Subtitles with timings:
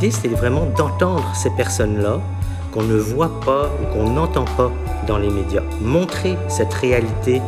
[0.00, 2.20] l'idée, c'est vraiment d'entendre ces personnes-là
[2.72, 4.70] qu'on ne voit pas ou qu'on n'entend pas
[5.06, 5.62] dans les médias.
[5.80, 7.42] Montrer cette réalité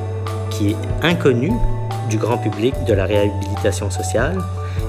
[0.51, 1.53] qui est inconnue
[2.11, 4.39] du grand public de la réhabilitation sociale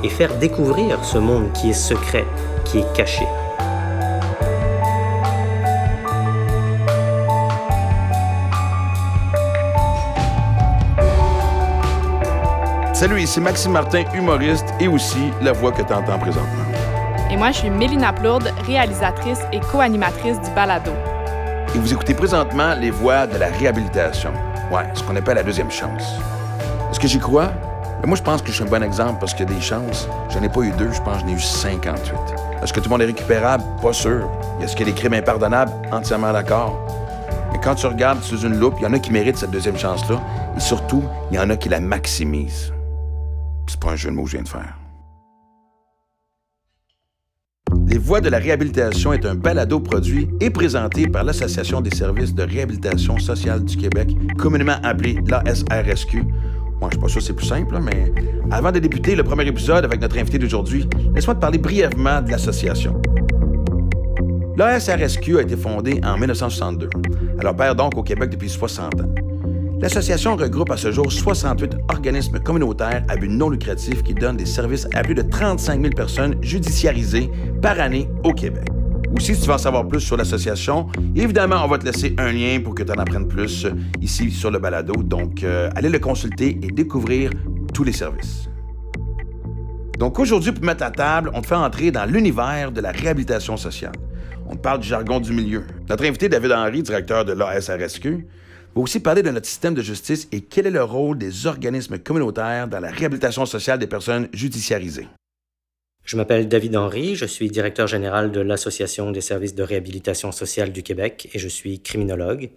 [0.04, 2.26] et faire découvrir ce monde qui est secret,
[2.66, 3.26] qui est caché.
[12.94, 16.63] Salut, ici Maxime Martin, humoriste et aussi la voix que tu entends présentement.
[17.34, 20.92] Et moi, je suis Mélina Plourde, réalisatrice et co-animatrice du balado.
[21.74, 24.32] Et vous écoutez présentement les voix de la réhabilitation.
[24.72, 26.04] Ouais, ce qu'on appelle la deuxième chance.
[26.92, 27.48] Est-ce que j'y crois?
[28.04, 29.62] Ben, moi, je pense que je suis un bon exemple parce qu'il y a des
[29.62, 30.08] chances.
[30.30, 32.14] J'en ai pas eu deux, je pense que j'en ai eu 58.
[32.62, 33.64] Est-ce que tout le monde est récupérable?
[33.82, 34.30] Pas sûr.
[34.62, 35.72] Est-ce qu'il y a des crimes impardonnables?
[35.92, 36.86] Entièrement d'accord.
[37.52, 39.80] Mais quand tu regardes sous une loupe, il y en a qui méritent cette deuxième
[39.80, 40.22] chance-là.
[40.56, 42.72] Et surtout, il y en a qui la maximisent.
[43.66, 44.76] C'est pas un jeu de mots que je viens de faire.
[47.94, 52.34] Les Voix de la réhabilitation est un balado produit et présenté par l'Association des services
[52.34, 56.24] de réhabilitation sociale du Québec, communément appelée l'ASRSQ.
[56.82, 58.12] Moi, je suis pas sûr que c'est plus simple, mais
[58.50, 62.32] avant de débuter le premier épisode avec notre invité d'aujourd'hui, laisse-moi te parler brièvement de
[62.32, 63.00] l'association.
[64.58, 66.90] L'ASRSQ a été fondée en 1962.
[67.40, 69.33] Elle opère donc au Québec depuis 60 ans.
[69.84, 74.46] L'association regroupe à ce jour 68 organismes communautaires à but non lucratif qui donnent des
[74.46, 77.30] services à plus de 35 000 personnes judiciarisées
[77.62, 78.64] par année au Québec.
[79.14, 80.88] Aussi, si tu veux en savoir plus sur l'association,
[81.18, 83.68] évidemment, on va te laisser un lien pour que tu en apprennes plus
[84.00, 84.94] ici sur le balado.
[85.04, 87.32] Donc, euh, allez le consulter et découvrir
[87.74, 88.48] tous les services.
[90.00, 93.58] Donc, aujourd'hui, pour mettre la table, on te fait entrer dans l'univers de la réhabilitation
[93.58, 93.92] sociale.
[94.48, 95.66] On parle du jargon du milieu.
[95.90, 98.26] Notre invité, David Henry, directeur de l'ASRSQ,
[98.76, 102.00] va aussi parler de notre système de justice et quel est le rôle des organismes
[102.00, 105.08] communautaires dans la réhabilitation sociale des personnes judiciarisées?
[106.06, 110.74] Je m'appelle David Henry, je suis directeur général de l'Association des services de réhabilitation sociale
[110.74, 112.50] du Québec et je suis criminologue.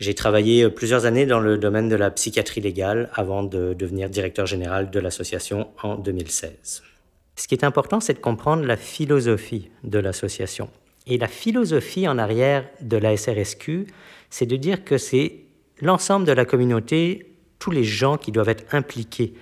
[0.00, 4.44] J'ai travaillé plusieurs années dans le domaine de la psychiatrie légale avant de devenir directeur
[4.44, 6.82] général de l'association en 2016.
[7.36, 10.68] Ce qui est important, c'est de comprendre la philosophie de l'association.
[11.06, 13.86] Et la philosophie en arrière de la SRSQ,
[14.30, 15.43] c'est de dire que c'est
[15.84, 19.34] l'ensemble de la communauté, tous les gens qui doivent être impliqués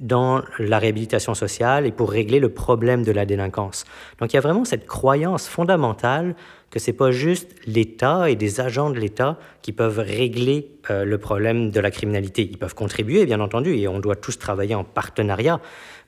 [0.00, 3.84] dans la réhabilitation sociale et pour régler le problème de la délinquance.
[4.18, 6.34] Donc il y a vraiment cette croyance fondamentale
[6.70, 11.18] que c'est pas juste l'État et des agents de l'État qui peuvent régler euh, le
[11.18, 12.48] problème de la criminalité.
[12.50, 15.60] Ils peuvent contribuer, bien entendu, et on doit tous travailler en partenariat.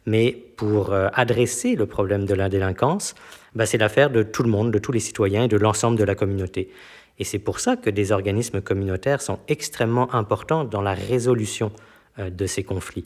[0.06, 3.14] Mais pour euh, adresser le problème de la délinquance,
[3.54, 6.04] bah, c'est l'affaire de tout le monde, de tous les citoyens et de l'ensemble de
[6.04, 6.70] la communauté.
[7.18, 11.72] Et c'est pour ça que des organismes communautaires sont extrêmement importants dans la résolution
[12.18, 13.04] euh, de ces conflits.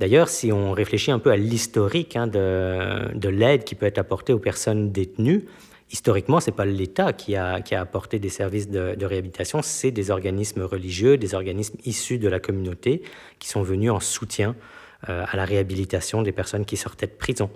[0.00, 4.32] D'ailleurs, si on réfléchit un peu à l'historique hein, de, l'aide qui peut être apportée
[4.32, 5.44] aux personnes détenues,
[5.90, 10.62] historiquement, ce n'est pas l'État qui a, apporté des services de, réhabilitation, c'est des organismes
[10.62, 13.02] religieux, des organismes issus de la communauté
[13.40, 14.54] qui sont venus en soutien
[15.08, 17.50] euh, à la réhabilitation des personnes qui sortaient de prison.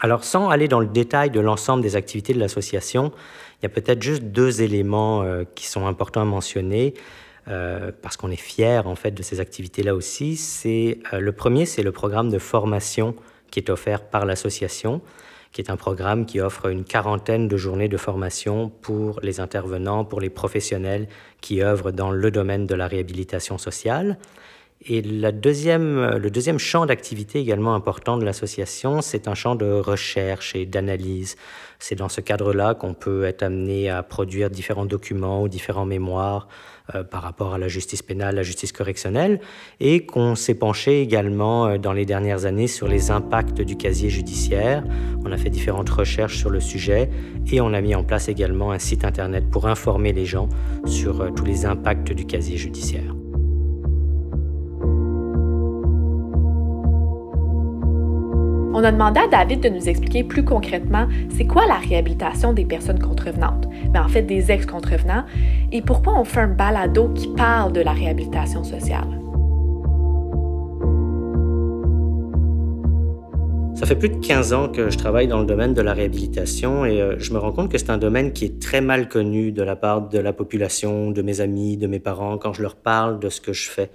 [0.00, 3.12] Alors, sans aller dans le détail de l'ensemble des activités de l'association,
[3.60, 6.94] il y a peut-être juste deux éléments euh, qui sont importants à mentionner.
[7.48, 10.36] Euh, parce qu'on est fier en fait de ces activités-là aussi.
[10.36, 13.14] C'est euh, le premier, c'est le programme de formation
[13.50, 15.00] qui est offert par l'association,
[15.52, 20.04] qui est un programme qui offre une quarantaine de journées de formation pour les intervenants,
[20.04, 21.08] pour les professionnels
[21.40, 24.18] qui œuvrent dans le domaine de la réhabilitation sociale.
[24.86, 29.66] Et la deuxième, le deuxième champ d'activité également important de l'association, c'est un champ de
[29.72, 31.34] recherche et d'analyse.
[31.80, 36.48] C'est dans ce cadre-là qu'on peut être amené à produire différents documents ou différents mémoires
[36.94, 39.40] euh, par rapport à la justice pénale, la justice correctionnelle,
[39.80, 44.10] et qu'on s'est penché également euh, dans les dernières années sur les impacts du casier
[44.10, 44.84] judiciaire.
[45.24, 47.10] On a fait différentes recherches sur le sujet
[47.50, 50.48] et on a mis en place également un site Internet pour informer les gens
[50.86, 53.12] sur euh, tous les impacts du casier judiciaire.
[58.80, 62.64] On a demandé à David de nous expliquer plus concrètement c'est quoi la réhabilitation des
[62.64, 65.24] personnes contrevenantes, mais en fait des ex-contrevenants,
[65.72, 69.20] et pourquoi on fait un balado qui parle de la réhabilitation sociale.
[73.74, 76.84] Ça fait plus de 15 ans que je travaille dans le domaine de la réhabilitation
[76.84, 79.50] et euh, je me rends compte que c'est un domaine qui est très mal connu
[79.50, 82.76] de la part de la population, de mes amis, de mes parents, quand je leur
[82.76, 83.90] parle de ce que je fais.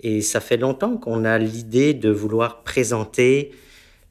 [0.00, 3.52] Et ça fait longtemps qu'on a l'idée de vouloir présenter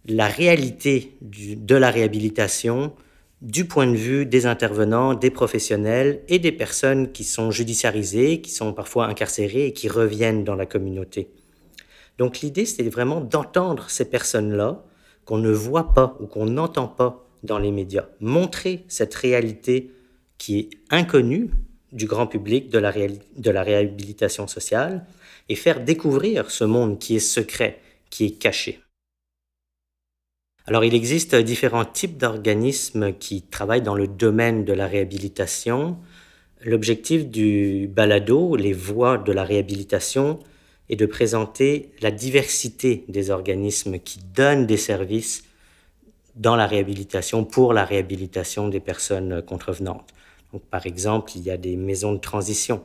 [0.08, 2.94] la réalité de la réhabilitation
[3.42, 8.52] du point de vue des intervenants, des professionnels et des personnes qui sont judiciarisées, qui
[8.52, 11.30] sont parfois incarcérées et qui reviennent dans la communauté.
[12.18, 14.84] Donc l'idée, c'est vraiment d'entendre ces personnes-là
[15.26, 19.92] qu'on ne voit pas ou qu'on n'entend pas dans les médias, montrer cette réalité
[20.38, 21.52] qui est inconnue
[21.92, 25.06] du grand public de la, de la réhabilitation sociale
[25.50, 27.80] et faire découvrir ce monde qui est secret,
[28.10, 28.85] qui est caché.
[30.68, 35.98] Alors il existe différents types d'organismes qui travaillent dans le domaine de la réhabilitation.
[36.64, 40.40] L'objectif du balado, les voies de la réhabilitation,
[40.90, 45.44] est de présenter la diversité des organismes qui donnent des services
[46.36, 50.14] dans la réhabilitation pour la réhabilitation des personnes contrevenantes.
[50.52, 52.84] Donc, par exemple, il y a des maisons de transition,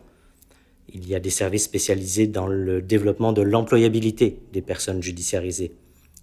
[0.93, 5.73] il y a des services spécialisés dans le développement de l'employabilité des personnes judiciarisées.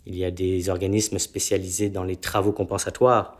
[0.09, 3.37] Il y a des organismes spécialisés dans les travaux compensatoires,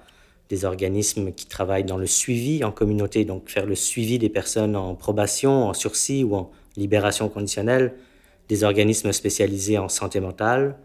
[0.50, 4.76] des organismes qui travaillent dans le suivi en communauté, donc faire le suivi des personnes
[4.76, 7.94] en probation, en sursis ou en libération conditionnelle,
[8.50, 10.78] des organismes spécialisés en santé mentale,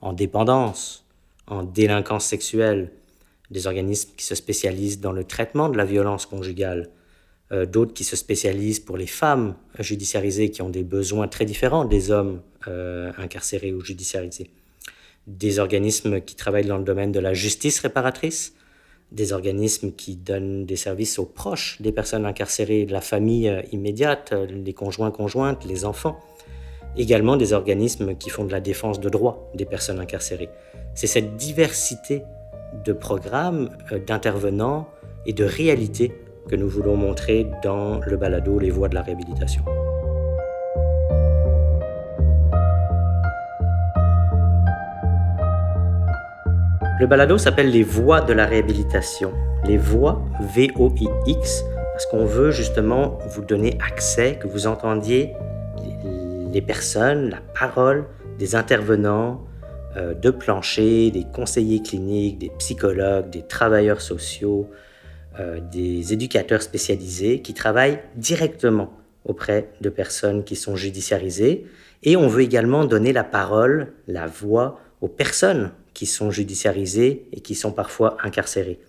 [0.00, 1.04] en dépendance,
[1.48, 2.92] en délinquance sexuelle,
[3.50, 6.90] des organismes qui se spécialisent dans le traitement de la violence conjugale,
[7.50, 11.84] euh, d'autres qui se spécialisent pour les femmes judiciarisées qui ont des besoins très différents
[11.84, 14.50] des hommes euh, incarcérés ou judiciarisés,
[15.26, 18.54] des organismes qui travaillent dans le domaine de la justice réparatrice,
[19.12, 23.62] des organismes qui donnent des services aux proches des personnes incarcérées, de la famille euh,
[23.72, 26.18] immédiate, les conjoints conjointes, les enfants,
[26.96, 30.48] également des organismes qui font de la défense de droits des personnes incarcérées.
[30.94, 32.22] C'est cette diversité
[32.84, 33.70] de programmes,
[34.06, 34.88] d'intervenants
[35.26, 36.12] et de réalités
[36.48, 39.64] que nous voulons montrer dans le balado Les voies de la réhabilitation.
[47.00, 49.32] Le balado s'appelle Les voies de la réhabilitation.
[49.64, 50.22] Les voies
[50.54, 55.32] V-O-I-X, parce qu'on veut justement vous donner accès, que vous entendiez
[56.52, 58.04] les personnes, la parole
[58.38, 59.44] des intervenants
[59.96, 64.70] euh, de plancher, des conseillers cliniques, des psychologues, des travailleurs sociaux,
[65.40, 68.92] euh, des éducateurs spécialisés qui travaillent directement
[69.24, 71.66] auprès de personnes qui sont judiciarisées.
[72.04, 77.40] Et on veut également donner la parole, la voix aux personnes qui sont judiciarisées et
[77.40, 78.80] qui sont parfois incarcérées.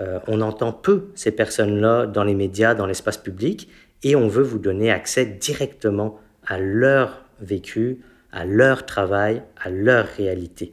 [0.00, 3.68] Euh, on entend peu ces personnes-là dans les médias, dans l'espace public,
[4.04, 8.00] et on veut vous donner accès directement à leur vécu,
[8.32, 10.72] à leur travail, à leur réalité.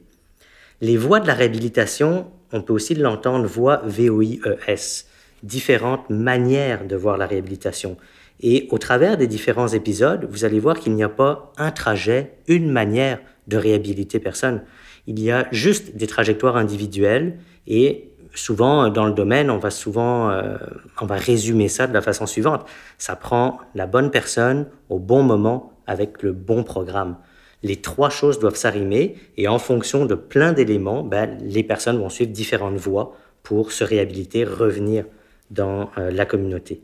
[0.82, 5.06] Les voies de la réhabilitation on peut aussi l'entendre voix VOIES,
[5.44, 7.98] différentes manières de voir la réhabilitation.
[8.42, 12.38] Et au travers des différents épisodes, vous allez voir qu'il n'y a pas un trajet,
[12.48, 14.62] une manière de réhabiliter personne.
[15.08, 17.38] Il y a juste des trajectoires individuelles
[17.68, 20.58] et souvent dans le domaine, on va souvent, euh,
[21.00, 22.66] on va résumer ça de la façon suivante.
[22.98, 27.18] Ça prend la bonne personne au bon moment avec le bon programme
[27.66, 32.10] les trois choses doivent s'arrimer et en fonction de plein d'éléments, ben, les personnes vont
[32.10, 35.06] suivre différentes voies pour se réhabiliter, revenir
[35.50, 36.84] dans euh, la communauté.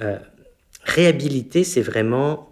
[0.00, 0.18] Euh,
[0.86, 2.48] réhabiliter, c'est vraiment...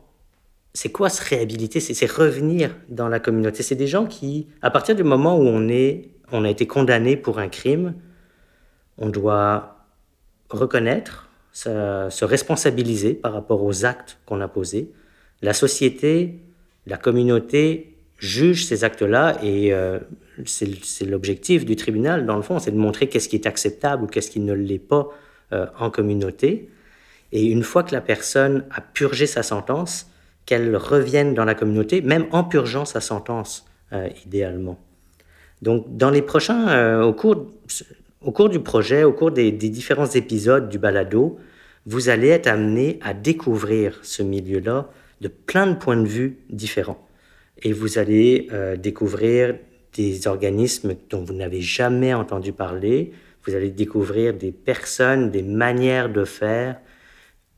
[0.75, 1.79] C'est quoi se réhabiliter?
[1.79, 3.63] C'est revenir dans la communauté.
[3.63, 7.17] C'est des gens qui, à partir du moment où on, est, on a été condamné
[7.17, 7.95] pour un crime,
[8.99, 9.87] on doit
[10.51, 14.91] reconnaître, se responsabiliser par rapport aux actes qu'on a posés.
[15.43, 16.41] La société
[16.87, 19.99] la communauté juge ces actes-là et euh,
[20.45, 24.07] c'est l'objectif du tribunal, dans le fond, c'est de montrer qu'est-ce qui est acceptable ou
[24.07, 25.09] qu'est-ce qui ne l'est pas
[25.53, 26.69] euh, en communauté.
[27.35, 30.11] Et une fois que la personne a purgé sa sentence,
[30.47, 34.79] qu'elle revienne dans la communauté, même en purgeant sa sentence, euh, idéalement.
[35.61, 37.51] Donc, dans les prochains, au, cours,
[38.23, 41.39] au cours du projet, au cours des, des différents épisodes du balado,
[41.87, 44.89] vous allez être amené à découvrir ce milieu-là
[45.21, 47.07] de plein de points de vue différents.
[47.63, 49.57] Et vous allez euh, découvrir
[49.95, 53.13] des organismes dont vous n'avez jamais entendu parler.
[53.45, 56.81] Vous allez découvrir des personnes, des manières de faire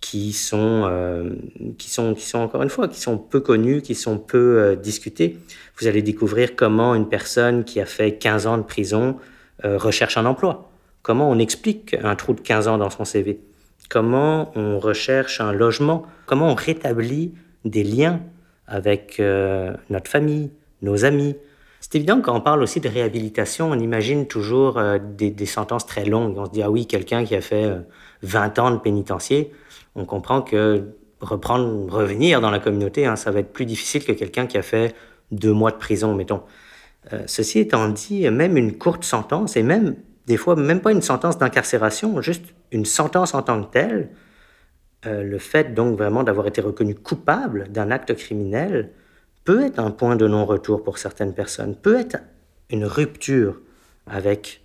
[0.09, 1.31] qui sont, euh,
[1.79, 4.77] qui sont, qui sont encore une fois, qui sont peu connues, qui sont peu euh,
[4.77, 5.39] discutées.
[5.79, 9.17] Vous allez découvrir comment une personne qui a fait 15 ans de prison
[9.65, 10.71] recherche un emploi.
[11.03, 13.41] Comment on explique un trou de 15 ans dans son CV.
[13.89, 16.07] Comment on recherche un logement.
[16.27, 17.33] Comment on rétablit
[17.65, 18.21] des liens
[18.69, 20.51] avec euh, notre famille,
[20.83, 21.37] nos amis.
[21.81, 26.05] C'est évident quand on parle aussi de réhabilitation, on imagine toujours euh, des, sentences très
[26.05, 26.37] longues.
[26.39, 27.71] On se dit, ah oui, quelqu'un qui a fait
[28.23, 29.53] 20 euh, ans de pénitencier,
[29.97, 30.85] on comprend que
[31.21, 34.63] reprendre, revenir dans la communauté, hein, ça va être plus difficile que quelqu'un qui a
[34.63, 34.95] fait
[35.33, 36.43] deux mois de prison, mettons.
[37.27, 41.39] ceci étant dit, même une courte sentence, et même des fois, même pas une sentence
[41.39, 44.11] d'incarcération, juste une sentence en tant que telle,
[45.07, 48.91] euh, le fait donc vraiment d'avoir été reconnu coupable d'un acte criminel
[49.45, 52.17] peut être un point de non-retour pour certaines personnes, peut être
[52.71, 53.61] une rupture
[54.07, 54.63] avec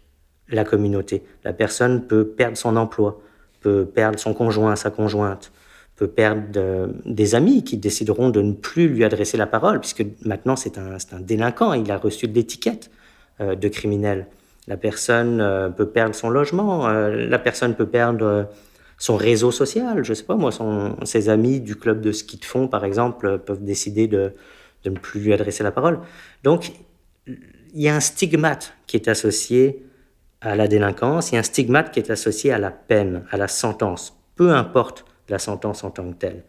[0.49, 1.23] la communauté.
[1.43, 3.21] La personne peut perdre son emploi,
[3.61, 5.51] peut perdre son conjoint, sa conjointe,
[5.95, 10.55] peut perdre des amis qui décideront de ne plus lui adresser la parole, puisque maintenant
[10.55, 12.89] c'est un, un, délinquant, il a reçu l'étiquette
[13.39, 14.27] euh, de criminel.
[14.67, 18.49] La personne euh, peut perdre son logement, euh, la personne peut perdre
[18.97, 20.51] son réseau social, je sais pas moi,
[21.03, 24.33] ses amis du club de ski de fond par exemple peuvent décider de,
[24.83, 25.99] de ne plus lui adresser la parole.
[26.43, 26.71] Donc
[27.27, 29.83] il y a un stigmate qui est associé
[30.41, 33.37] à la délinquance, il y a un stigmate qui est associé à la peine, à
[33.37, 36.43] la sentence, peu importe la sentence en tant que telle.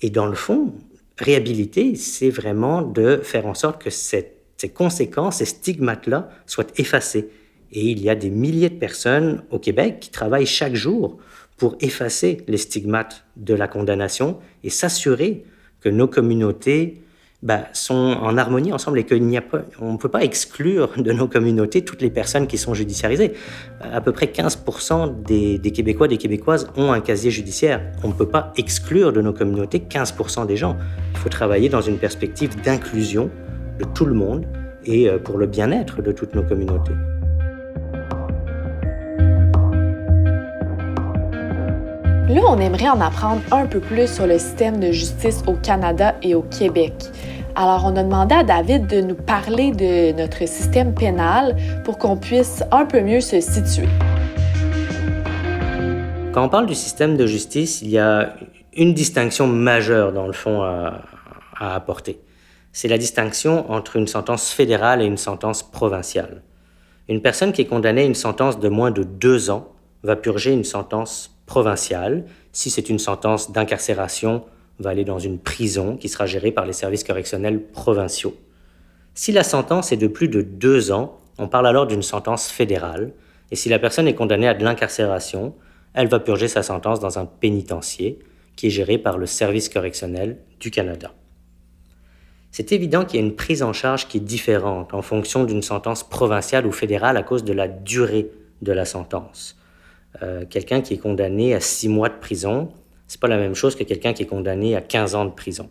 [0.00, 0.74] Et dans le fond,
[1.18, 4.32] réhabiliter, c'est vraiment de faire en sorte que ces
[4.74, 7.28] conséquences, ces stigmates-là soient effacés.
[7.72, 11.18] Et il y a des milliers de personnes au Québec qui travaillent chaque jour
[11.56, 15.44] pour effacer les stigmates de la condamnation et s'assurer
[15.80, 17.02] que nos communautés
[17.42, 22.02] bah, sont en harmonie ensemble et qu'on ne peut pas exclure de nos communautés toutes
[22.02, 23.34] les personnes qui sont judiciarisées.
[23.80, 27.80] À peu près 15% des, des, Québécois, des Québécoises ont un casier judiciaire.
[28.02, 30.76] On ne peut pas exclure de nos communautés 15% des gens.
[31.12, 33.30] Il faut travailler dans une perspective d'inclusion
[33.78, 34.46] de tout le monde
[34.84, 36.94] et euh, pour le bien-être de toutes nos communautés.
[42.28, 46.16] Là, on aimerait en apprendre un peu plus sur le système de justice au Canada
[46.22, 46.92] et au Québec.
[47.54, 52.16] Alors, on a demandé à David de nous parler de notre système pénal pour qu'on
[52.16, 53.86] puisse un peu mieux se situer.
[56.32, 58.34] Quand on parle du système de justice, il y a
[58.74, 61.04] une distinction majeure dans le fond à,
[61.60, 62.18] apporter.
[62.72, 66.42] C'est la distinction entre une sentence fédérale et une sentence provinciale.
[67.08, 69.68] Une personne qui est condamnée à une sentence de moins de deux ans
[70.02, 72.24] va purger une sentence provinciale.
[72.52, 74.44] Si c'est une sentence d'incarcération,
[74.78, 78.36] va aller dans une prison qui sera gérée par les services correctionnels provinciaux.
[79.14, 83.12] Si la sentence est de plus de deux ans, on parle alors d'une sentence fédérale.
[83.50, 85.54] Et si la personne est condamnée à de l'incarcération,
[85.94, 88.18] elle va purger sa sentence dans un pénitencier
[88.56, 91.12] qui est géré par le service correctionnel du Canada.
[92.50, 95.62] C'est évident qu'il y a une prise en charge qui est différente en fonction d'une
[95.62, 98.30] sentence provinciale ou fédérale à cause de la durée
[98.62, 99.55] de la sentence.
[100.22, 102.70] Euh, quelqu'un qui est condamné à six mois de prison,
[103.06, 105.68] c'est pas la même chose que quelqu'un qui est condamné à 15 ans de prison.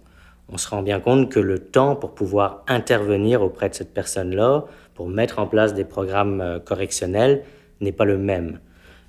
[0.50, 4.66] On se rend bien compte que le temps pour pouvoir intervenir auprès de cette personne-là,
[4.94, 7.44] pour mettre en place des programmes euh, correctionnels,
[7.82, 8.60] n'est pas le même.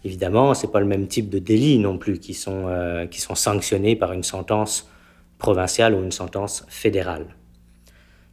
[0.04, 3.34] Évidemment, c'est pas le même type de délits non plus qui sont, euh, qui sont
[3.34, 4.90] sanctionnés par une sentence
[5.38, 7.35] provinciale ou une sentence fédérale.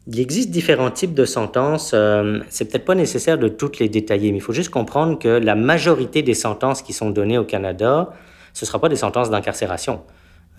[0.05, 1.91] Il existe différents types de sentences.
[1.93, 5.29] Euh, c'est peut-être pas nécessaire de toutes les détailler, mais il faut juste comprendre que
[5.29, 8.09] la majorité des sentences qui sont données au Canada,
[8.53, 10.01] ce ne sera pas des sentences d'incarcération.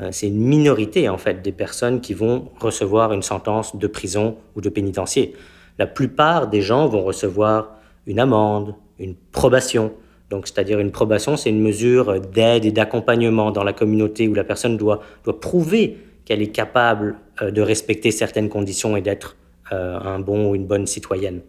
[0.00, 4.36] Euh, c'est une minorité, en fait, des personnes qui vont recevoir une sentence de prison
[4.56, 5.34] ou de pénitencier.
[5.78, 9.92] La plupart des gens vont recevoir une amende, une probation.
[10.30, 14.44] Donc, c'est-à-dire une probation, c'est une mesure d'aide et d'accompagnement dans la communauté où la
[14.44, 19.36] personne doit, doit prouver qu'elle est capable euh, de respecter certaines conditions et d'être
[19.72, 21.40] euh, un bon ou une bonne citoyenne.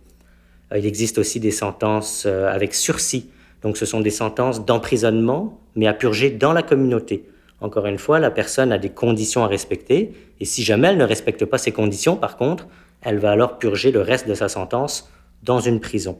[0.71, 3.29] Euh, il existe aussi des sentences avec sursis.
[3.61, 7.25] Donc ce sont des sentences d'emprisonnement, mais à purger dans la communauté.
[7.61, 11.05] Encore une fois, la personne a des conditions à respecter, et si jamais elle ne
[11.05, 12.67] respecte pas ces conditions, par contre,
[13.01, 15.09] elle va alors purger le reste de sa sentence
[15.43, 16.17] dans une prison.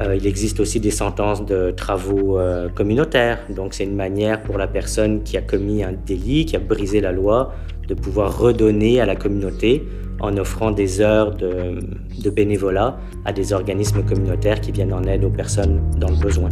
[0.00, 3.38] Euh, il existe aussi des sentences de travaux euh, communautaires.
[3.54, 7.00] Donc c'est une manière pour la personne qui a commis un délit, qui a brisé
[7.00, 7.54] la loi,
[7.88, 9.82] de pouvoir redonner à la communauté
[10.20, 11.78] en offrant des heures de,
[12.22, 16.48] de bénévolat à des organismes communautaires qui viennent en aide aux personnes dans le besoin.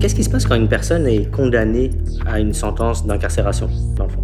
[0.00, 1.90] Qu'est-ce qui se passe quand une personne est condamnée
[2.26, 4.23] à une sentence d'incarcération, dans le fond?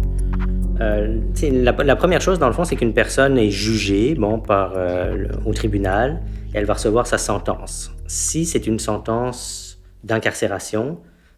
[0.81, 1.17] Euh,
[1.51, 5.53] la, première chose, dans le fond, c'est qu'une personne est jugée bon, par, euh, au
[5.53, 6.21] tribunal
[6.53, 7.91] et elle va recevoir sa sentence.
[8.07, 10.97] Si c'est une sentence d'incarcération,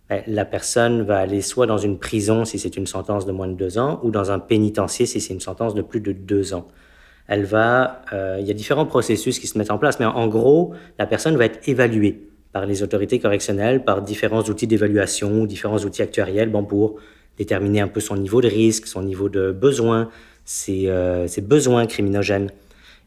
[0.10, 3.48] ben, la personne va aller soit dans une prison si c'est une sentence de moins
[3.48, 6.54] de deux ans ou dans un pénitencier si c'est une sentence de plus de deux
[6.54, 6.68] ans.
[7.28, 10.28] Elle va, euh, il y a différents processus qui se mettent en place, mais en
[10.28, 15.80] gros, la personne va être évaluée par les autorités correctionnelles, par différents outils d'évaluation, différents
[15.80, 16.98] outils actuariels, bon, pour
[17.38, 20.10] déterminer un peu son niveau de risque, son niveau de besoin,
[20.46, 22.52] ses, euh, ses besoins criminogènes.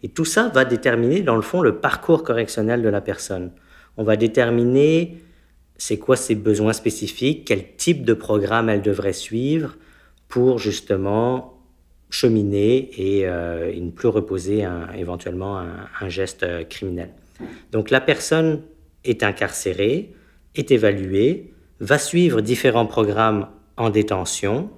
[0.03, 3.53] Et tout ça va déterminer, dans le fond, le parcours correctionnel de la personne.
[3.97, 5.19] On va déterminer
[5.79, 9.77] c'est quoi ses besoins spécifiques, quel type de programme elle devrait suivre
[10.29, 11.55] pour justement
[12.09, 14.67] cheminer et, euh, ne plus reposer
[14.97, 17.11] éventuellement un, un, geste euh, criminel.
[17.73, 18.63] Donc la personne
[19.05, 20.15] est incarcérée,
[20.55, 24.71] est évaluée, va suivre différents programmes en détention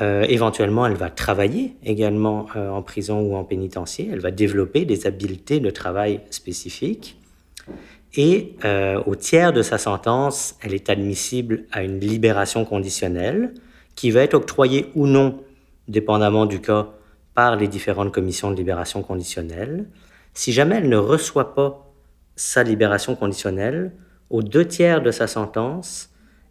[0.00, 4.08] Euh, éventuellement, elle va travailler également euh, en prison ou en pénitencier.
[4.12, 7.18] Elle va développer des habiletés de travail spécifiques.
[8.14, 13.54] Et euh, au tiers de sa sentence, elle est admissible à une libération conditionnelle
[13.96, 15.42] qui va être octroyée ou non,
[15.88, 16.88] dépendamment du cas,
[17.34, 19.88] par les différentes commissions de libération conditionnelle.
[20.34, 21.92] Si jamais elle ne reçoit pas
[22.36, 23.92] sa libération conditionnelle,
[24.30, 26.09] aux deux tiers de sa sentence,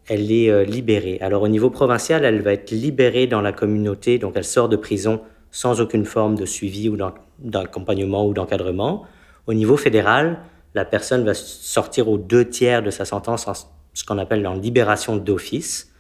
[0.10, 1.20] elle est euh, libérée.
[1.22, 4.76] Alors au niveau provincial, elle va être libérée dans la communauté, donc elle sort de
[4.76, 6.98] prison sans aucune forme de suivi ou
[7.40, 9.06] d'accompagnement ou d'encadrement.
[9.48, 10.40] Au niveau fédéral,
[10.76, 14.54] la personne va sortir aux deux tiers de sa sentence en ce qu'on appelle en
[14.54, 15.92] libération d'office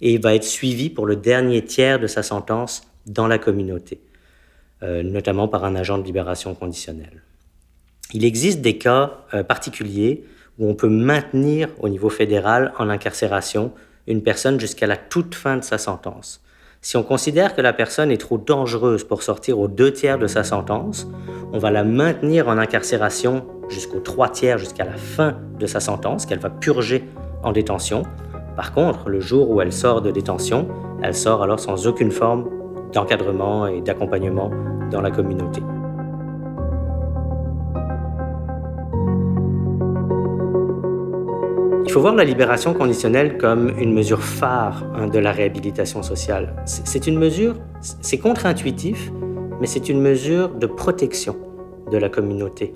[0.00, 4.00] et va être suivie pour le dernier tiers de sa sentence dans la communauté,
[4.82, 7.22] euh, notamment par un agent de libération conditionnelle.
[8.12, 10.24] Il existe des cas euh, particuliers
[10.62, 13.72] où on peut maintenir au niveau fédéral en incarcération
[14.06, 16.40] une personne jusqu'à la toute fin de sa sentence.
[16.80, 20.28] Si on considère que la personne est trop dangereuse pour sortir aux deux tiers de
[20.28, 21.08] sa sentence,
[21.52, 26.26] on va la maintenir en incarcération jusqu'aux trois tiers, jusqu'à la fin de sa sentence,
[26.26, 27.04] qu'elle va purger
[27.42, 28.04] en détention.
[28.54, 30.68] Par contre, le jour où elle sort de détention,
[31.02, 32.48] elle sort alors sans aucune forme
[32.92, 34.50] d'encadrement et d'accompagnement
[34.92, 35.60] dans la communauté.
[41.92, 46.56] Faut voir la libération conditionnelle comme une mesure phare hein, de la réhabilitation sociale.
[46.64, 47.56] C'est une mesure,
[48.00, 49.12] c'est contre-intuitif,
[49.60, 51.36] mais c'est une mesure de protection
[51.90, 52.72] de la communauté.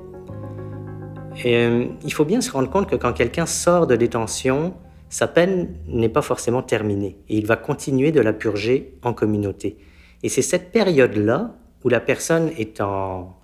[1.42, 4.74] Et, euh, il faut bien se rendre compte que quand quelqu'un sort de détention,
[5.08, 9.78] sa peine n'est pas forcément terminée et il va continuer de la purger en communauté.
[10.24, 11.54] Et c'est cette période-là
[11.84, 13.34] où la personne est, en,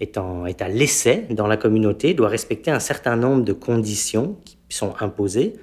[0.00, 4.38] est, en, est à l'essai dans la communauté, doit respecter un certain nombre de conditions
[4.76, 5.54] sont imposées,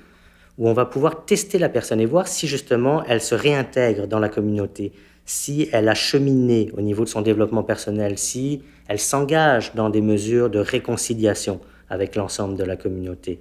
[0.58, 4.20] où on va pouvoir tester la personne et voir si justement elle se réintègre dans
[4.20, 4.92] la communauté,
[5.26, 10.02] si elle a cheminé au niveau de son développement personnel, si elle s'engage dans des
[10.02, 13.40] mesures de réconciliation avec l'ensemble de la communauté.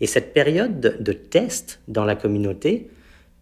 [0.00, 2.88] Et cette période de, test dans la communauté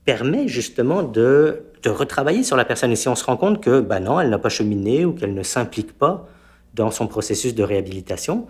[0.05, 2.93] permet justement de, de, retravailler sur la personne.
[2.93, 5.35] Et si on se rend compte que, bah non, elle n'a pas cheminé ou qu'elle
[5.35, 6.29] ne s'implique pas
[6.75, 8.47] dans son processus de réhabilitation,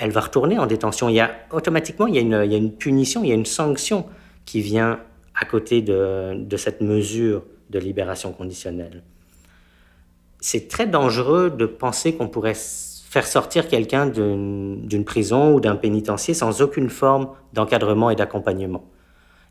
[0.00, 1.08] elle va retourner en détention.
[1.08, 4.06] Il y a, automatiquement, il y a, une, punition, il y a une sanction
[4.46, 4.98] qui vient
[5.34, 9.02] à côté de, de cette mesure de libération conditionnelle.
[10.40, 12.54] C'est très dangereux de penser qu'on pourrait
[13.10, 18.84] faire sortir quelqu'un d'une prison ou d'un pénitencier sans aucune forme d'encadrement et d'accompagnement.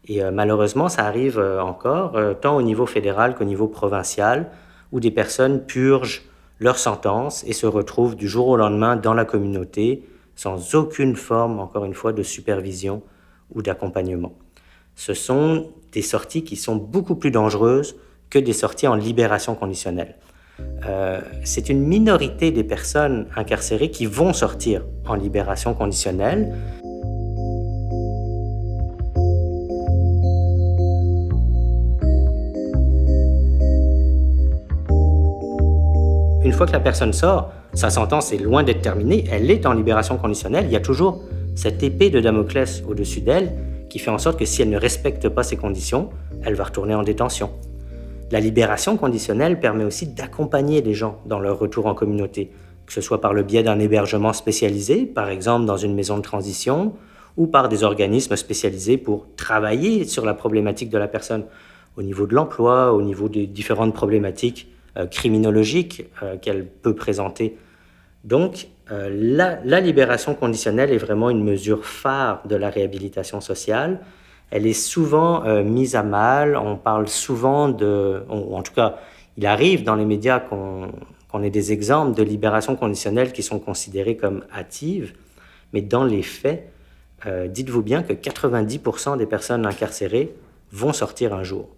[0.08, 4.50] Et euh, malheureusement, ça arrive euh, encore, euh, tant au niveau fédéral qu'au niveau provincial,
[4.92, 6.24] où des personnes purgent
[6.60, 10.04] leur sentence et se retrouvent du jour au lendemain dans la communauté,
[10.40, 13.02] sans aucune forme, encore une fois, de supervision
[13.54, 14.32] ou d'accompagnement.
[14.96, 17.98] Ce sont des sorties qui sont beaucoup plus dangereuses
[18.30, 20.16] que des sorties en libération conditionnelle.
[20.86, 26.56] Euh, c'est une minorité des personnes incarcérées qui vont sortir en libération conditionnelle.
[36.60, 40.18] Fois que la personne sort, sa sentence est loin d'être terminée, elle est en libération
[40.18, 41.24] conditionnelle, il y a toujours
[41.56, 43.56] cette épée de Damoclès au-dessus d'elle
[43.90, 46.10] qui fait en sorte que si elle ne respecte pas ces conditions,
[46.44, 47.52] elle va retourner en détention.
[48.30, 52.52] La libération conditionnelle permet aussi d'accompagner les gens dans leur retour en communauté,
[52.86, 56.24] que ce soit par le biais d'un hébergement spécialisé, par exemple dans une maison de
[56.24, 56.92] transition,
[57.38, 61.46] ou par des organismes spécialisés pour travailler sur la problématique de la personne
[61.96, 67.58] au niveau de l'emploi, au niveau des différentes problématiques euh, criminologiques euh, qu'elle peut présenter.
[68.24, 74.00] Donc, euh, la, la, libération conditionnelle est vraiment une mesure phare de la réhabilitation sociale.
[74.50, 76.58] Elle est souvent mise à mal.
[76.58, 78.96] On parle souvent de, en tout cas,
[79.38, 84.18] il arrive dans les médias qu'on ait des exemples de libération conditionnelle qui sont considérées
[84.18, 85.14] comme hâtives,
[85.72, 86.68] mais dans les faits,
[87.28, 90.34] dites-vous bien que 90% des personnes incarcérées
[90.72, 91.70] vont sortir un jour.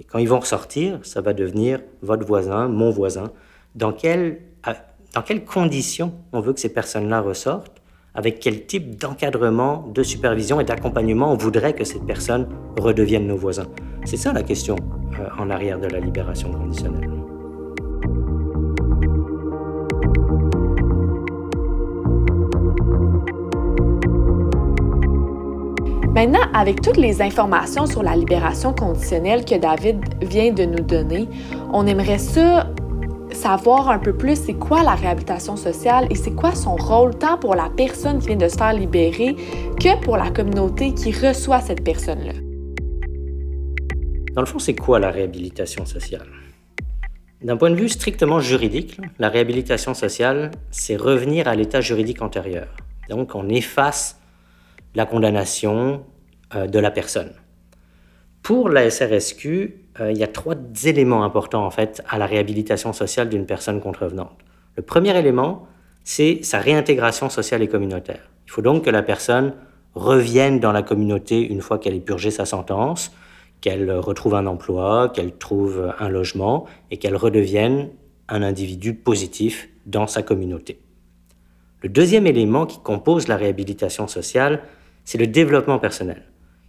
[0.00, 3.30] Et quand ils vont ressortir, ça va devenir votre voisin, mon voisin.
[3.74, 7.80] Dans, dans quelles conditions on veut que ces personnes-là ressortent?
[8.16, 13.36] Avec quel type d'encadrement, de supervision et d'accompagnement on voudrait que ces personnes redeviennent nos
[13.36, 13.66] voisins?
[14.04, 14.76] C'est ça la question
[15.18, 17.23] euh, en arrière de la libération conditionnelle.
[26.14, 31.28] Maintenant, avec toutes les informations sur la libération conditionnelle que David vient de nous donner,
[31.72, 32.70] on aimerait ça
[33.32, 37.36] savoir un peu plus c'est quoi la réhabilitation sociale et c'est quoi son rôle tant
[37.36, 39.34] pour la personne qui vient de se faire libérer
[39.80, 42.34] que pour la communauté qui reçoit cette personne-là.
[44.34, 46.28] Dans le fond, c'est quoi la réhabilitation sociale?
[47.42, 52.68] D'un point de vue strictement juridique, la réhabilitation sociale, c'est revenir à l'état juridique antérieur.
[53.08, 54.20] Donc on efface
[54.94, 56.04] la condamnation
[56.54, 57.32] euh, de la personne.
[58.42, 62.92] Pour la SRSQ, euh, il y a trois éléments importants en fait à la réhabilitation
[62.92, 64.38] sociale d'une personne contrevenante.
[64.76, 65.66] Le premier élément,
[66.02, 68.30] c'est sa réintégration sociale et communautaire.
[68.46, 69.54] Il faut donc que la personne
[69.94, 73.12] revienne dans la communauté une fois qu'elle ait purgé sa sentence,
[73.60, 77.88] qu'elle retrouve un emploi, qu'elle trouve un logement et qu'elle redevienne
[78.28, 80.80] un individu positif dans sa communauté.
[81.80, 84.62] Le deuxième élément qui compose la réhabilitation sociale,
[85.04, 86.22] c'est le développement personnel.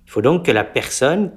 [0.06, 1.32] Il faut donc que la personne,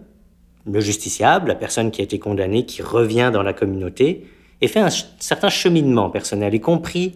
[0.66, 4.26] le justiciable, la personne qui a été condamnée, qui revient dans la communauté,
[4.60, 7.14] ait fait un certain cheminement personnel, y compris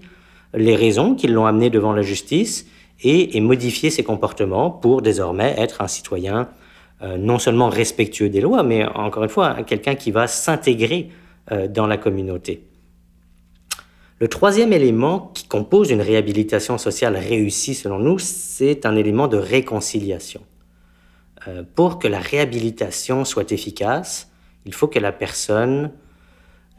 [0.55, 2.67] les raisons qui l'ont amené devant la justice
[3.05, 6.49] et, modifier ses comportements pour désormais être un citoyen
[7.03, 11.11] euh, non seulement respectueux des lois, mais encore une fois, quelqu'un qui va s'intégrer
[11.51, 12.63] euh, dans la communauté.
[14.23, 19.37] Le troisième élément qui compose une réhabilitation sociale réussie, selon nous, c'est un élément de
[19.37, 20.43] réconciliation.
[21.49, 24.31] Euh, pour que la réhabilitation soit efficace,
[24.65, 25.91] il faut que la personne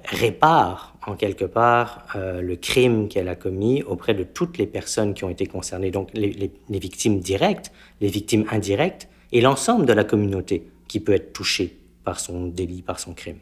[0.05, 5.13] répare en quelque part euh, le crime qu'elle a commis auprès de toutes les personnes
[5.13, 10.05] qui ont été concernées, donc les, victimes directes, les victimes indirectes et l'ensemble de la
[10.05, 13.39] communauté qui peut être touchée par son délit, par son crime.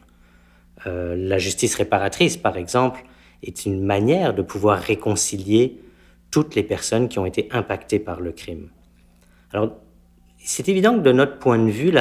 [0.88, 3.04] Euh, la justice réparatrice, par exemple,
[3.42, 5.80] est une manière de pouvoir réconcilier
[6.30, 8.68] toutes les personnes qui ont été impactées par le crime.
[9.52, 9.70] Alors,
[10.38, 11.92] c'est évident que de notre point de vue,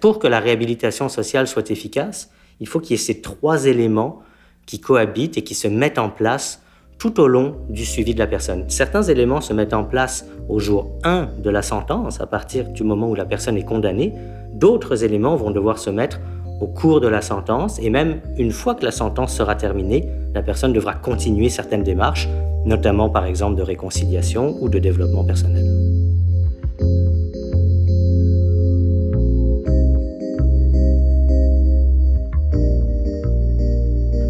[0.00, 4.20] pour que la réhabilitation sociale soit efficace, il faut qu'il y ait ces trois éléments
[4.66, 6.62] qui cohabitent et qui se mettent en place
[6.98, 8.68] tout au long du suivi de la personne.
[8.68, 12.84] Certains éléments se mettent en place au jour 1 de la sentence, à partir du
[12.84, 14.12] moment où la personne est condamnée.
[14.52, 16.20] D'autres éléments vont devoir se mettre
[16.60, 20.42] au cours de la sentence et même une fois que la sentence sera terminée, la
[20.42, 22.28] personne devra continuer certaines démarches,
[22.64, 25.64] notamment par exemple de réconciliation ou de développement personnel.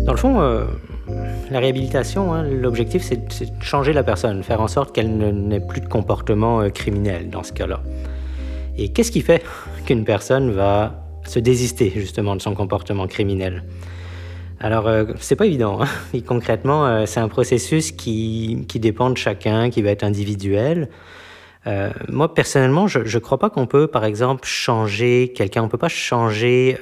[0.07, 0.65] Dans le fond, euh,
[1.51, 5.81] la réhabilitation, hein, l'objectif, c'est de changer la personne, faire en sorte qu'elle n'ait plus
[5.81, 7.81] de comportement euh, criminel dans ce cas-là.
[8.77, 9.43] Et qu'est-ce qui fait
[9.87, 13.65] qu'une personne va se désister justement de son comportement criminel
[14.61, 15.83] alors, euh, c'est pas évident.
[15.83, 15.89] Hein.
[16.15, 20.89] Et concrètement, c'est un processus qui, qui, dépend de chacun, qui va être individuel.
[22.09, 25.65] moi, personnellement, je ne crois pas qu'on peut, par exemple, changer quelqu'un.
[25.65, 26.79] On peut pas changer,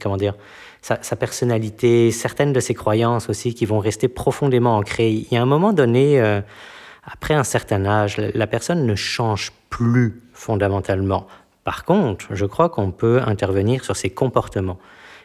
[0.00, 0.34] comment dire,
[0.82, 5.10] sa, personnalité, certaines de ses croyances aussi qui vont rester profondément ancrées.
[5.10, 6.40] Il y a un moment donné, euh,
[7.04, 11.26] après un certain âge, la, personne ne change plus fondamentalement.
[11.64, 14.78] Par contre, je crois qu'on peut intervenir sur ses comportements.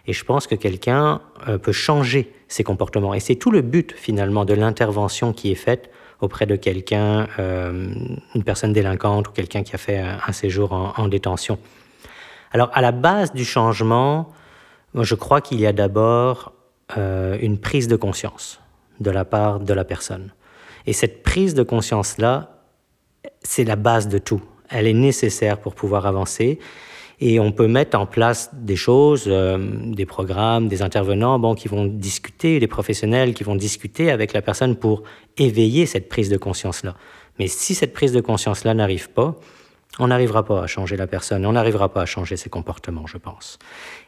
[0.06, 3.14] Et je pense que quelqu'un euh, peut changer ses comportements.
[3.14, 5.90] Et c'est tout le but finalement de l'intervention qui est faite
[6.22, 7.94] auprès de quelqu'un, euh,
[8.34, 11.60] une personne délinquante ou quelqu'un qui a fait un, séjour en, en, détention.
[12.52, 14.32] Alors à la base du changement,
[14.96, 16.54] je crois qu'il y a d'abord
[16.98, 18.62] euh, une prise de conscience
[19.02, 20.32] de la part de la personne.
[20.86, 22.62] Et cette prise de conscience-là,
[23.44, 24.42] c'est la base de tout.
[24.70, 26.60] Elle est nécessaire pour pouvoir avancer.
[27.20, 31.68] Et on peut mettre en place des choses, euh, des programmes, des intervenants bon, qui
[31.68, 35.04] vont discuter, des professionnels qui vont discuter avec la personne pour
[35.38, 36.96] éveiller cette prise de conscience-là.
[37.40, 39.36] Mais si cette prise de conscience-là n'arrive pas,
[40.00, 43.18] on n'arrivera pas à changer la personne, on n'arrivera pas à changer ses comportements, je
[43.18, 43.58] pense.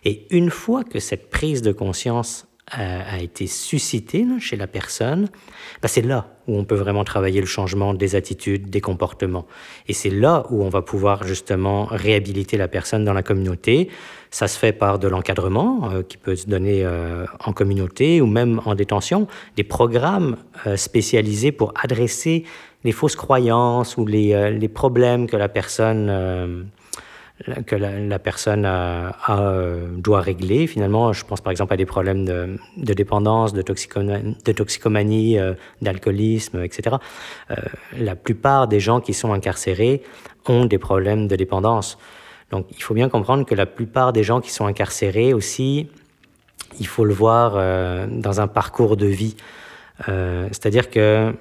[0.05, 5.29] Et une fois que cette prise de conscience a, été suscitée chez la personne,
[5.81, 9.45] bah, c'est là où on peut vraiment travailler le changement des attitudes, des comportements.
[9.87, 13.89] Et c'est là où on va pouvoir justement réhabiliter la personne dans la communauté.
[14.31, 18.27] Ça se fait par de l'encadrement euh, qui peut se donner euh, en communauté ou
[18.27, 22.45] même en détention, des programmes euh, spécialisés pour adresser
[22.83, 26.69] les fausses croyances ou les, problèmes que la personne,
[27.65, 30.67] que la, personne euh, doit régler.
[30.67, 35.37] Finalement, je pense par exemple à des problèmes de, dépendance, de toxicomanie, de toxicomanie
[35.81, 36.97] d'alcoolisme, etc.
[37.97, 40.03] la plupart des gens qui sont incarcérés
[40.47, 41.97] ont des problèmes de dépendance.
[42.51, 45.87] Donc il faut bien comprendre que la plupart des gens qui sont incarcérés aussi,
[46.79, 47.53] il faut le voir
[48.09, 49.35] dans un parcours de vie.
[50.05, 51.33] C'est-à-dire que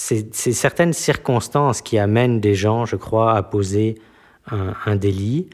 [0.00, 3.96] c'est certaines circonstances qui amènent des gens, je crois, à poser
[4.50, 5.48] un, délit.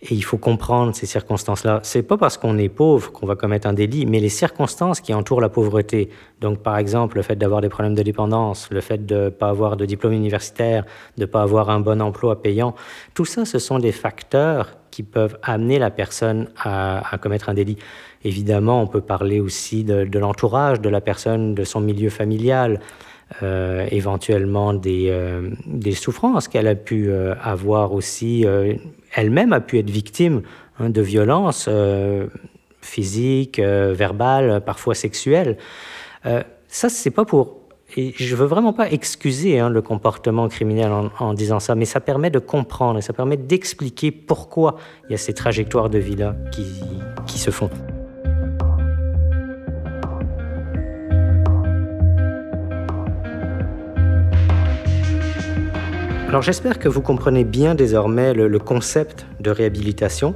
[0.00, 1.80] Et il faut comprendre ces circonstances-là.
[1.82, 5.12] C'est pas parce qu'on est pauvre qu'on va commettre un délit, mais les circonstances qui
[5.12, 6.08] entourent la pauvreté.
[6.40, 9.48] Donc, par exemple, le fait d'avoir des problèmes de dépendance, le fait de ne pas
[9.48, 10.84] avoir de diplôme universitaire,
[11.16, 12.76] de ne pas avoir un bon emploi payant,
[13.14, 17.78] tout ça, ce sont des facteurs qui peuvent amener la personne à, commettre un délit.
[18.22, 22.80] Évidemment, on peut parler aussi de l'entourage de la personne, de son milieu familial,
[23.42, 28.46] euh, éventuellement des, euh, des souffrances qu'elle a pu euh, avoir aussi.
[29.14, 30.42] Elle-même a pu être victime
[30.78, 31.68] hein, de violences
[32.80, 35.58] physiques, verbales, parfois sexuelles.
[36.24, 37.58] ça, c'est pas pour
[37.96, 41.86] et je veux vraiment pas excuser hein, le comportement criminel en, en, disant ça, mais
[41.86, 44.76] ça permet de comprendre et ça permet d'expliquer pourquoi
[45.08, 46.66] il y a ces trajectoires de vie-là qui,
[47.26, 47.70] qui se font.
[56.28, 60.34] Alors j'espère que vous comprenez bien désormais le, concept de réhabilitation.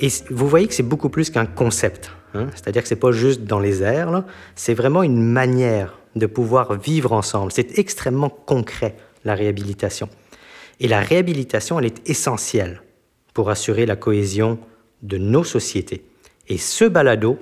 [0.00, 2.10] Et vous voyez que c'est beaucoup plus qu'un concept.
[2.32, 2.46] Hein?
[2.54, 7.12] C'est-à-dire que c'est pas juste dans les airs, c'est vraiment une manière de pouvoir vivre
[7.12, 7.52] ensemble.
[7.52, 10.08] C'est extrêmement concret, la réhabilitation.
[10.80, 12.80] Et la réhabilitation, elle est essentielle
[13.34, 14.58] pour assurer la cohésion
[15.02, 16.02] de nos sociétés.
[16.48, 17.38] Et ce balado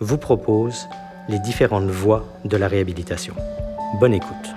[0.00, 0.88] vous propose
[1.28, 3.34] les différentes voies de la réhabilitation.
[4.00, 4.48] Bonne écoute.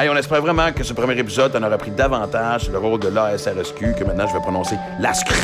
[0.00, 3.08] On espère vraiment que ce premier épisode en aura pris davantage sur le rôle de
[3.08, 5.34] l'ASRSQ, que maintenant je vais prononcer l'ASCR,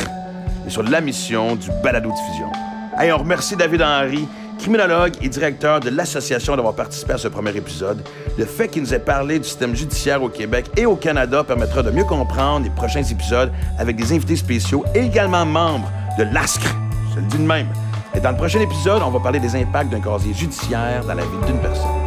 [0.65, 2.51] et sur la mission du balado-diffusion.
[2.97, 7.55] Hey, on remercie David Henry, criminologue et directeur de l'association, d'avoir participé à ce premier
[7.55, 8.01] épisode.
[8.37, 11.83] Le fait qu'il nous ait parlé du système judiciaire au Québec et au Canada permettra
[11.83, 16.73] de mieux comprendre les prochains épisodes avec des invités spéciaux et également membres de l'ASCR.
[17.13, 17.67] Je le dis de même.
[18.15, 21.23] Et dans le prochain épisode, on va parler des impacts d'un casier judiciaire dans la
[21.23, 22.04] vie d'une personne.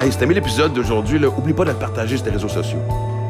[0.00, 2.78] Hey, si t'as aimé l'épisode d'aujourd'hui, oublie pas de le partager sur tes réseaux sociaux.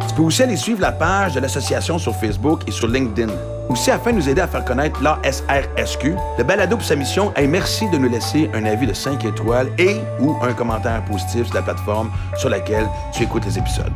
[0.06, 3.32] Tu peux aussi aller suivre la page de l'association sur Facebook et sur LinkedIn.
[3.70, 7.88] Aussi, afin de nous aider à faire connaître l'ASRSQ, le balado pour sa mission merci
[7.88, 11.62] de nous laisser un avis de 5 étoiles et ou un commentaire positif sur la
[11.62, 13.92] plateforme sur laquelle tu écoutes les épisodes.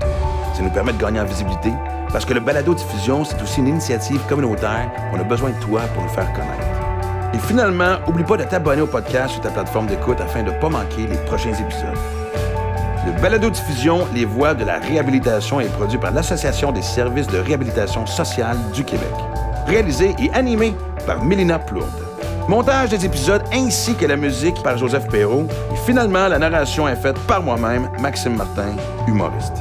[0.55, 1.73] Ça nous permet de gagner en visibilité
[2.11, 4.91] parce que le balado diffusion, c'est aussi une initiative communautaire.
[5.13, 7.35] On a besoin de toi pour nous faire connaître.
[7.35, 10.59] Et finalement, oublie pas de t'abonner au podcast sur ta plateforme d'écoute afin de ne
[10.59, 12.22] pas manquer les prochains épisodes.
[13.05, 18.07] Le balado-diffusion Les Voix de la réhabilitation est produit par l'Association des services de réhabilitation
[18.07, 19.13] sociale du Québec.
[19.67, 21.89] Réalisé et animé par Mélina Plourde.
[22.49, 25.49] Montage des épisodes ainsi que la musique par Joseph Perrault.
[25.73, 28.77] Et finalement, la narration est faite par moi-même, Maxime Martin,
[29.09, 29.59] humoriste.